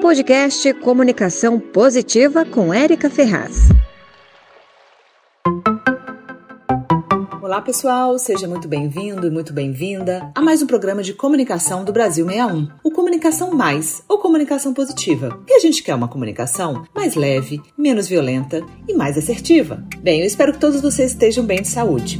Podcast 0.00 0.72
Comunicação 0.74 1.60
Positiva 1.60 2.46
com 2.46 2.72
Érica 2.72 3.10
Ferraz. 3.10 3.68
Olá, 7.42 7.60
pessoal, 7.60 8.18
seja 8.18 8.48
muito 8.48 8.66
bem-vindo 8.66 9.26
e 9.26 9.30
muito 9.30 9.52
bem-vinda 9.52 10.32
a 10.34 10.40
mais 10.40 10.62
um 10.62 10.66
programa 10.66 11.02
de 11.02 11.12
comunicação 11.12 11.84
do 11.84 11.92
Brasil 11.92 12.26
61, 12.26 12.68
o 12.82 12.90
Comunicação 12.90 13.52
Mais 13.52 14.02
ou 14.08 14.18
Comunicação 14.18 14.72
Positiva. 14.72 15.38
E 15.46 15.52
a 15.52 15.58
gente 15.58 15.82
quer 15.82 15.94
uma 15.94 16.08
comunicação 16.08 16.86
mais 16.94 17.14
leve, 17.14 17.60
menos 17.76 18.08
violenta 18.08 18.64
e 18.88 18.94
mais 18.94 19.18
assertiva. 19.18 19.84
Bem, 19.98 20.20
eu 20.20 20.26
espero 20.26 20.54
que 20.54 20.60
todos 20.60 20.80
vocês 20.80 21.10
estejam 21.10 21.44
bem 21.44 21.60
de 21.60 21.68
saúde. 21.68 22.18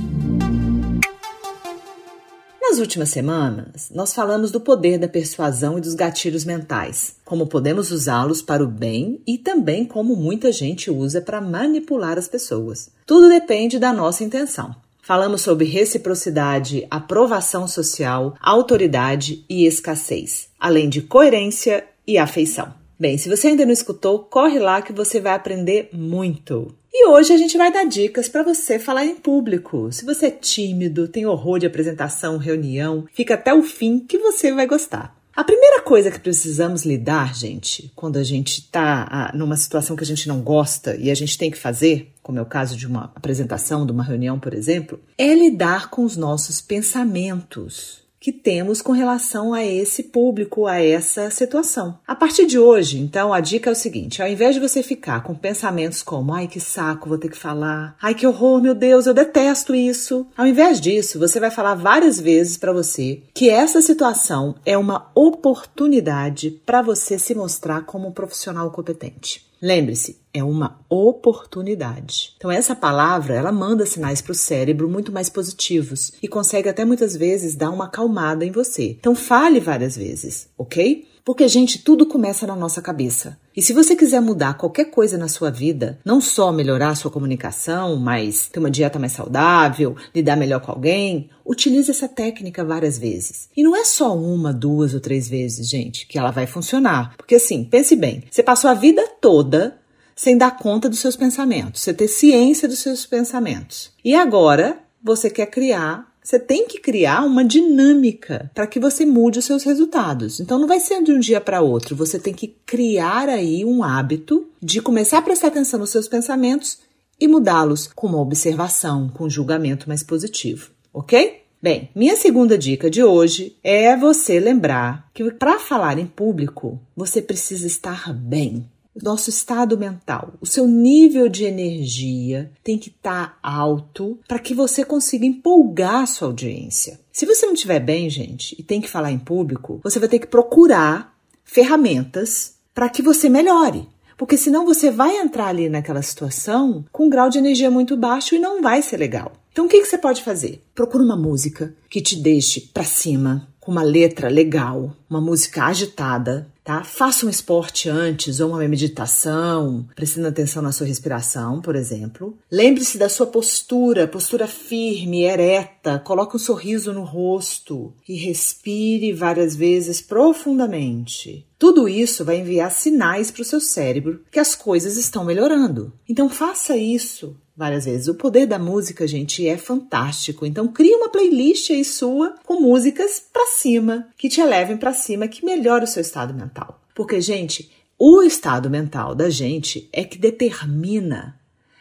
Últimas 2.80 3.10
semanas, 3.10 3.90
nós 3.94 4.14
falamos 4.14 4.50
do 4.50 4.60
poder 4.60 4.98
da 4.98 5.06
persuasão 5.06 5.76
e 5.76 5.80
dos 5.80 5.94
gatilhos 5.94 6.44
mentais, 6.44 7.16
como 7.24 7.46
podemos 7.46 7.92
usá-los 7.92 8.40
para 8.40 8.64
o 8.64 8.66
bem 8.66 9.20
e 9.26 9.36
também 9.36 9.84
como 9.84 10.16
muita 10.16 10.50
gente 10.50 10.90
usa 10.90 11.20
para 11.20 11.40
manipular 11.40 12.16
as 12.16 12.26
pessoas. 12.26 12.90
Tudo 13.04 13.28
depende 13.28 13.78
da 13.78 13.92
nossa 13.92 14.24
intenção. 14.24 14.74
Falamos 15.02 15.42
sobre 15.42 15.66
reciprocidade, 15.66 16.86
aprovação 16.90 17.68
social, 17.68 18.34
autoridade 18.40 19.44
e 19.48 19.66
escassez, 19.66 20.48
além 20.58 20.88
de 20.88 21.02
coerência 21.02 21.84
e 22.06 22.16
afeição. 22.16 22.79
Bem, 23.00 23.16
se 23.16 23.30
você 23.30 23.48
ainda 23.48 23.64
não 23.64 23.72
escutou, 23.72 24.18
corre 24.18 24.58
lá 24.58 24.82
que 24.82 24.92
você 24.92 25.18
vai 25.18 25.32
aprender 25.32 25.88
muito. 25.90 26.76
E 26.92 27.06
hoje 27.06 27.32
a 27.32 27.38
gente 27.38 27.56
vai 27.56 27.72
dar 27.72 27.86
dicas 27.86 28.28
para 28.28 28.42
você 28.42 28.78
falar 28.78 29.06
em 29.06 29.14
público. 29.14 29.90
Se 29.90 30.04
você 30.04 30.26
é 30.26 30.30
tímido, 30.30 31.08
tem 31.08 31.24
horror 31.24 31.58
de 31.58 31.64
apresentação, 31.64 32.36
reunião, 32.36 33.06
fica 33.14 33.32
até 33.32 33.54
o 33.54 33.62
fim 33.62 34.00
que 34.00 34.18
você 34.18 34.52
vai 34.52 34.66
gostar. 34.66 35.16
A 35.34 35.42
primeira 35.42 35.80
coisa 35.80 36.10
que 36.10 36.20
precisamos 36.20 36.84
lidar, 36.84 37.34
gente, 37.34 37.90
quando 37.96 38.18
a 38.18 38.22
gente 38.22 38.58
está 38.58 39.32
numa 39.34 39.56
situação 39.56 39.96
que 39.96 40.04
a 40.04 40.06
gente 40.06 40.28
não 40.28 40.42
gosta 40.42 40.94
e 40.94 41.10
a 41.10 41.14
gente 41.14 41.38
tem 41.38 41.50
que 41.50 41.56
fazer, 41.56 42.12
como 42.22 42.38
é 42.38 42.42
o 42.42 42.46
caso 42.46 42.76
de 42.76 42.86
uma 42.86 43.04
apresentação, 43.14 43.86
de 43.86 43.92
uma 43.92 44.04
reunião, 44.04 44.38
por 44.38 44.52
exemplo, 44.52 45.00
é 45.16 45.32
lidar 45.32 45.88
com 45.88 46.04
os 46.04 46.18
nossos 46.18 46.60
pensamentos 46.60 48.00
que 48.20 48.30
temos 48.30 48.82
com 48.82 48.92
relação 48.92 49.54
a 49.54 49.64
esse 49.64 50.02
público, 50.04 50.66
a 50.66 50.78
essa 50.80 51.30
situação. 51.30 51.98
A 52.06 52.14
partir 52.14 52.44
de 52.44 52.58
hoje, 52.58 52.98
então, 52.98 53.32
a 53.32 53.40
dica 53.40 53.70
é 53.70 53.72
o 53.72 53.76
seguinte: 53.76 54.20
ao 54.20 54.28
invés 54.28 54.54
de 54.54 54.60
você 54.60 54.82
ficar 54.82 55.22
com 55.22 55.34
pensamentos 55.34 56.02
como 56.02 56.34
ai 56.34 56.46
que 56.46 56.60
saco, 56.60 57.08
vou 57.08 57.16
ter 57.16 57.30
que 57.30 57.38
falar, 57.38 57.96
ai 58.00 58.14
que 58.14 58.26
horror, 58.26 58.60
meu 58.60 58.74
Deus, 58.74 59.06
eu 59.06 59.14
detesto 59.14 59.74
isso, 59.74 60.26
ao 60.36 60.46
invés 60.46 60.80
disso, 60.80 61.18
você 61.18 61.40
vai 61.40 61.50
falar 61.50 61.74
várias 61.74 62.20
vezes 62.20 62.58
para 62.58 62.72
você 62.72 63.22
que 63.32 63.48
essa 63.48 63.80
situação 63.80 64.54
é 64.66 64.76
uma 64.76 65.10
oportunidade 65.14 66.50
para 66.66 66.82
você 66.82 67.18
se 67.18 67.34
mostrar 67.34 67.82
como 67.82 68.08
um 68.08 68.12
profissional 68.12 68.70
competente. 68.70 69.48
Lembre-se, 69.62 70.19
é 70.32 70.42
uma 70.42 70.80
oportunidade. 70.88 72.34
Então 72.36 72.50
essa 72.50 72.74
palavra, 72.74 73.34
ela 73.34 73.52
manda 73.52 73.86
sinais 73.86 74.20
para 74.20 74.32
o 74.32 74.34
cérebro 74.34 74.88
muito 74.88 75.12
mais 75.12 75.28
positivos 75.28 76.12
e 76.22 76.28
consegue 76.28 76.68
até 76.68 76.84
muitas 76.84 77.16
vezes 77.16 77.54
dar 77.54 77.70
uma 77.70 77.86
acalmada 77.86 78.44
em 78.44 78.50
você. 78.50 78.96
Então 78.98 79.14
fale 79.14 79.60
várias 79.60 79.96
vezes, 79.96 80.48
ok? 80.56 81.08
Porque, 81.24 81.46
gente, 81.48 81.78
tudo 81.78 82.06
começa 82.06 82.46
na 82.46 82.56
nossa 82.56 82.80
cabeça. 82.80 83.38
E 83.54 83.62
se 83.62 83.72
você 83.72 83.94
quiser 83.94 84.20
mudar 84.20 84.54
qualquer 84.54 84.86
coisa 84.86 85.18
na 85.18 85.28
sua 85.28 85.50
vida, 85.50 85.98
não 86.04 86.20
só 86.20 86.50
melhorar 86.50 86.90
a 86.90 86.94
sua 86.94 87.10
comunicação, 87.10 87.96
mas 87.96 88.48
ter 88.48 88.58
uma 88.58 88.70
dieta 88.70 88.98
mais 88.98 89.12
saudável, 89.12 89.96
lidar 90.14 90.36
melhor 90.36 90.60
com 90.60 90.72
alguém, 90.72 91.28
utilize 91.44 91.90
essa 91.90 92.08
técnica 92.08 92.64
várias 92.64 92.98
vezes. 92.98 93.48
E 93.56 93.62
não 93.62 93.76
é 93.76 93.84
só 93.84 94.16
uma, 94.16 94.52
duas 94.52 94.94
ou 94.94 95.00
três 95.00 95.28
vezes, 95.28 95.68
gente, 95.68 96.06
que 96.06 96.18
ela 96.18 96.30
vai 96.30 96.46
funcionar. 96.46 97.14
Porque 97.16 97.34
assim, 97.34 97.64
pense 97.64 97.94
bem, 97.96 98.22
você 98.30 98.42
passou 98.42 98.70
a 98.70 98.74
vida 98.74 99.06
toda 99.20 99.79
sem 100.20 100.36
dar 100.36 100.58
conta 100.58 100.86
dos 100.86 100.98
seus 100.98 101.16
pensamentos, 101.16 101.80
você 101.80 101.94
ter 101.94 102.06
ciência 102.06 102.68
dos 102.68 102.80
seus 102.80 103.06
pensamentos. 103.06 103.90
E 104.04 104.14
agora 104.14 104.78
você 105.02 105.30
quer 105.30 105.46
criar 105.46 106.10
você 106.22 106.38
tem 106.38 106.68
que 106.68 106.78
criar 106.78 107.24
uma 107.24 107.42
dinâmica 107.42 108.50
para 108.54 108.66
que 108.66 108.78
você 108.78 109.06
mude 109.06 109.38
os 109.38 109.46
seus 109.46 109.64
resultados. 109.64 110.38
Então 110.38 110.58
não 110.58 110.68
vai 110.68 110.78
ser 110.78 111.02
de 111.02 111.10
um 111.10 111.18
dia 111.18 111.40
para 111.40 111.62
outro, 111.62 111.96
você 111.96 112.18
tem 112.18 112.34
que 112.34 112.48
criar 112.66 113.30
aí 113.30 113.64
um 113.64 113.82
hábito 113.82 114.46
de 114.62 114.82
começar 114.82 115.18
a 115.18 115.22
prestar 115.22 115.48
atenção 115.48 115.80
nos 115.80 115.88
seus 115.88 116.06
pensamentos 116.06 116.80
e 117.18 117.26
mudá-los 117.26 117.86
com 117.86 118.06
uma 118.06 118.20
observação, 118.20 119.08
com 119.08 119.24
um 119.24 119.30
julgamento 119.30 119.88
mais 119.88 120.02
positivo, 120.02 120.70
ok? 120.92 121.40
Bem, 121.62 121.88
minha 121.94 122.16
segunda 122.16 122.58
dica 122.58 122.90
de 122.90 123.02
hoje 123.02 123.56
é 123.64 123.96
você 123.96 124.38
lembrar 124.38 125.08
que 125.14 125.30
para 125.32 125.58
falar 125.58 125.98
em 125.98 126.06
público 126.06 126.78
você 126.94 127.22
precisa 127.22 127.66
estar 127.66 128.12
bem 128.12 128.66
nosso 129.02 129.30
estado 129.30 129.78
mental, 129.78 130.34
o 130.40 130.46
seu 130.46 130.66
nível 130.66 131.28
de 131.28 131.44
energia 131.44 132.50
tem 132.62 132.78
que 132.78 132.88
estar 132.88 133.28
tá 133.28 133.38
alto 133.42 134.18
para 134.26 134.38
que 134.38 134.54
você 134.54 134.84
consiga 134.84 135.24
empolgar 135.24 136.02
a 136.02 136.06
sua 136.06 136.28
audiência. 136.28 137.00
Se 137.12 137.26
você 137.26 137.46
não 137.46 137.54
estiver 137.54 137.80
bem, 137.80 138.10
gente, 138.10 138.56
e 138.58 138.62
tem 138.62 138.80
que 138.80 138.88
falar 138.88 139.12
em 139.12 139.18
público, 139.18 139.80
você 139.82 139.98
vai 139.98 140.08
ter 140.08 140.18
que 140.18 140.26
procurar 140.26 141.16
ferramentas 141.44 142.54
para 142.74 142.88
que 142.88 143.02
você 143.02 143.28
melhore. 143.28 143.88
Porque 144.16 144.36
senão 144.36 144.66
você 144.66 144.90
vai 144.90 145.16
entrar 145.16 145.46
ali 145.46 145.68
naquela 145.68 146.02
situação 146.02 146.84
com 146.92 147.06
um 147.06 147.10
grau 147.10 147.30
de 147.30 147.38
energia 147.38 147.70
muito 147.70 147.96
baixo 147.96 148.34
e 148.34 148.38
não 148.38 148.60
vai 148.60 148.82
ser 148.82 148.98
legal. 148.98 149.32
Então 149.50 149.64
o 149.64 149.68
que, 149.68 149.80
que 149.80 149.86
você 149.86 149.96
pode 149.98 150.22
fazer? 150.22 150.62
Procura 150.74 151.02
uma 151.02 151.16
música 151.16 151.74
que 151.88 152.00
te 152.02 152.16
deixe 152.16 152.60
para 152.60 152.84
cima, 152.84 153.48
com 153.60 153.70
uma 153.70 153.82
letra 153.82 154.28
legal, 154.28 154.96
uma 155.08 155.20
música 155.20 155.64
agitada, 155.64 156.50
tá? 156.64 156.82
Faça 156.82 157.26
um 157.26 157.28
esporte 157.28 157.88
antes 157.88 158.40
ou 158.40 158.50
uma 158.50 158.66
meditação, 158.66 159.86
prestando 159.94 160.28
atenção 160.28 160.62
na 160.62 160.72
sua 160.72 160.86
respiração, 160.86 161.60
por 161.60 161.76
exemplo. 161.76 162.38
Lembre-se 162.50 162.96
da 162.96 163.08
sua 163.08 163.26
postura, 163.26 164.08
postura 164.08 164.46
firme, 164.46 165.24
ereta, 165.24 165.98
coloque 165.98 166.36
um 166.36 166.38
sorriso 166.38 166.92
no 166.92 167.04
rosto 167.04 167.92
e 168.08 168.16
respire 168.16 169.12
várias 169.12 169.54
vezes 169.54 170.00
profundamente. 170.00 171.46
Tudo 171.58 171.86
isso 171.86 172.24
vai 172.24 172.38
enviar 172.38 172.70
sinais 172.70 173.30
para 173.30 173.42
o 173.42 173.44
seu 173.44 173.60
cérebro 173.60 174.24
que 174.30 174.38
as 174.38 174.54
coisas 174.54 174.96
estão 174.96 175.24
melhorando. 175.24 175.92
Então 176.08 176.30
faça 176.30 176.76
isso 176.76 177.36
várias 177.60 177.84
vezes. 177.84 178.08
O 178.08 178.14
poder 178.14 178.46
da 178.46 178.58
música, 178.58 179.06
gente, 179.06 179.46
é 179.46 179.58
fantástico. 179.58 180.46
Então 180.46 180.66
crie 180.66 180.94
uma 180.94 181.10
playlist 181.10 181.70
aí 181.70 181.84
sua 181.84 182.34
com 182.44 182.58
músicas 182.58 183.22
para 183.32 183.46
cima, 183.46 184.08
que 184.16 184.30
te 184.30 184.40
elevem 184.40 184.78
para 184.78 184.94
cima, 184.94 185.28
que 185.28 185.44
melhore 185.44 185.84
o 185.84 185.86
seu 185.86 186.00
estado 186.00 186.32
mental. 186.32 186.80
Porque, 186.94 187.20
gente, 187.20 187.70
o 187.98 188.22
estado 188.22 188.70
mental 188.70 189.14
da 189.14 189.28
gente 189.28 189.88
é 189.92 190.02
que 190.02 190.18
determina 190.18 191.38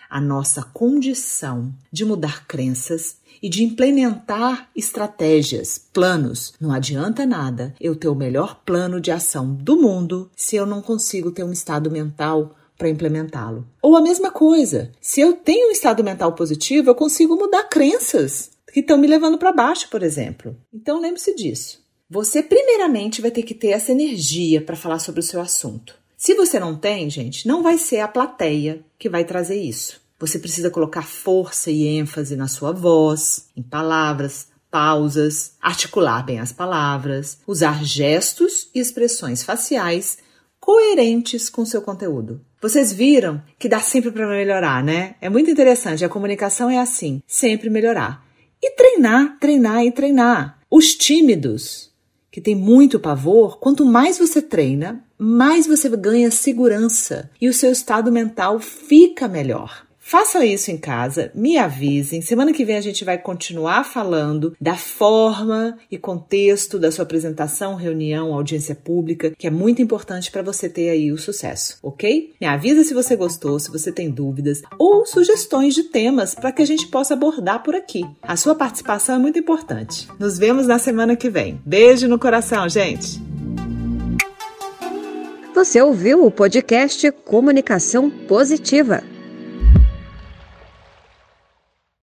a 0.09 0.19
nossa 0.19 0.63
condição 0.63 1.73
de 1.91 2.03
mudar 2.03 2.46
crenças 2.46 3.17
e 3.41 3.47
de 3.47 3.63
implementar 3.63 4.69
estratégias, 4.75 5.79
planos. 5.94 6.53
Não 6.59 6.73
adianta 6.73 7.25
nada 7.25 7.73
eu 7.79 7.96
ter 7.96 8.09
o 8.09 8.16
melhor 8.16 8.61
plano 8.66 9.00
de 9.00 9.11
ação 9.11 9.53
do 9.53 9.78
mundo 9.78 10.29
se 10.35 10.57
eu 10.57 10.66
não 10.66 10.81
consigo 10.81 11.31
ter 11.31 11.46
um 11.46 11.53
estado 11.53 11.90
mental 11.90 12.56
para 12.79 12.90
implementá-lo. 12.90 13.67
Ou 13.81 13.97
a 13.97 14.01
mesma 14.01 14.31
coisa, 14.31 14.90
se 15.01 15.19
eu 15.19 15.34
tenho 15.34 15.67
um 15.67 15.72
estado 15.72 16.01
mental 16.01 16.34
positivo, 16.34 16.90
eu 16.90 16.95
consigo 16.95 17.35
mudar 17.35 17.66
crenças 17.66 18.51
que 18.72 18.79
estão 18.79 18.97
me 18.97 19.06
levando 19.06 19.38
para 19.38 19.51
baixo, 19.51 19.90
por 19.90 20.01
exemplo. 20.01 20.56
Então 20.73 21.00
lembre-se 21.00 21.35
disso. 21.35 21.84
Você 22.09 22.41
primeiramente 22.41 23.22
vai 23.22 23.29
ter 23.29 23.44
que 23.44 23.53
ter 23.53 23.67
essa 23.67 23.91
energia 23.91 24.62
para 24.62 24.78
falar 24.78 25.00
sobre 25.00 25.19
o 25.19 25.23
seu 25.23 25.41
assunto. 25.41 25.94
Se 26.17 26.34
você 26.34 26.57
não 26.59 26.75
tem, 26.75 27.09
gente, 27.09 27.47
não 27.47 27.62
vai 27.62 27.78
ser 27.78 28.00
a 28.00 28.07
plateia 28.07 28.84
que 28.97 29.09
vai 29.09 29.25
trazer 29.25 29.61
isso. 29.61 30.01
Você 30.17 30.40
precisa 30.40 30.69
colocar 30.69 31.03
força 31.03 31.69
e 31.69 31.85
ênfase 31.85 32.35
na 32.35 32.47
sua 32.47 32.72
voz, 32.72 33.47
em 33.56 33.61
palavras, 33.61 34.47
pausas, 34.72 35.53
articular 35.61 36.23
bem 36.23 36.40
as 36.40 36.51
palavras, 36.51 37.40
usar 37.46 37.84
gestos 37.84 38.69
e 38.73 38.79
expressões 38.79 39.44
faciais 39.44 40.17
coerentes 40.59 41.50
com 41.50 41.66
seu 41.66 41.82
conteúdo. 41.82 42.41
Vocês 42.61 42.91
viram 42.91 43.41
que 43.58 43.70
dá 43.70 43.79
sempre 43.79 44.11
para 44.11 44.28
melhorar, 44.28 44.84
né? 44.84 45.16
É 45.22 45.29
muito 45.29 45.50
interessante. 45.50 46.03
A 46.03 46.09
comunicação 46.09 46.70
é 46.70 46.78
assim, 46.78 47.22
sempre 47.26 47.70
melhorar. 47.70 48.26
E 48.61 48.72
treinar, 48.72 49.38
treinar 49.40 49.85
e 49.85 49.91
treinar. 49.91 50.59
Os 50.70 50.94
tímidos, 50.94 51.91
que 52.29 52.41
têm 52.41 52.56
muito 52.56 53.00
pavor, 53.00 53.59
quanto 53.59 53.85
mais 53.85 54.17
você 54.17 54.41
treina, 54.41 55.03
mais 55.17 55.66
você 55.66 55.90
ganha 55.90 56.29
segurança 56.29 57.29
e 57.41 57.50
o 57.50 57.53
seu 57.53 57.72
estado 57.72 58.12
mental 58.12 58.59
fica 58.59 59.28
melhor. 59.28 59.89
Façam 60.09 60.41
isso 60.41 60.72
em 60.72 60.78
casa, 60.78 61.32
me 61.35 61.56
avisem. 61.59 62.20
Semana 62.20 62.52
que 62.52 62.66
vem 62.66 62.76
a 62.76 62.82
gente 62.82 63.06
vai 63.06 63.16
continuar 63.16 63.84
falando 63.84 64.58
da 64.59 64.76
forma 64.76 65.78
e 65.91 66.00
contexto 66.00 66.79
da 66.79 66.91
sua 66.91 67.03
apresentação, 67.03 67.76
reunião, 67.76 68.34
audiência 68.34 68.73
pública, 68.73 69.32
que 69.38 69.46
é 69.46 69.52
muito 69.52 69.84
importante 69.84 70.32
para 70.32 70.41
você 70.41 70.67
ter 70.67 70.90
aí 70.90 71.11
o 71.11 71.17
sucesso, 71.20 71.78
ok? 71.84 72.34
Me 72.41 72.47
avisa 72.47 72.84
se 72.84 72.91
você 72.91 73.16
gostou, 73.16 73.59
se 73.59 73.70
você 73.70 73.91
tem 73.91 74.09
dúvidas 74.09 74.64
ou 74.79 75.06
sugestões 75.06 75.76
de 75.76 75.84
temas 75.84 76.34
para 76.34 76.52
que 76.52 76.64
a 76.64 76.66
gente 76.66 76.88
possa 76.88 77.14
abordar 77.14 77.62
por 77.62 77.76
aqui. 77.76 78.03
A 78.23 78.35
sua 78.35 78.55
participação 78.55 79.14
é 79.14 79.20
muito 79.20 79.38
importante. 79.38 80.08
Nos 80.17 80.40
vemos 80.40 80.66
na 80.66 80.79
semana 80.79 81.16
que 81.16 81.29
vem. 81.29 81.62
Beijo 81.64 82.08
no 82.08 82.17
coração, 82.17 82.67
gente! 82.67 83.22
Você 85.53 85.79
ouviu 85.79 86.26
o 86.26 86.32
podcast 86.32 87.12
Comunicação 87.12 88.09
Positiva. 88.09 89.03